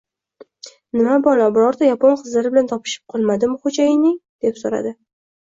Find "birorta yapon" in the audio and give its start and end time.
1.57-2.17